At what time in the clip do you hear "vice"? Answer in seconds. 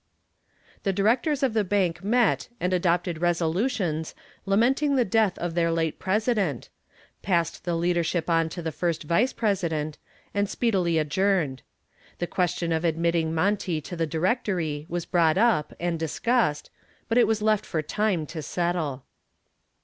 9.03-9.31